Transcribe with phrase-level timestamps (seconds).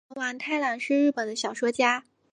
[0.09, 2.03] 舞城王太郎是日本的小说家。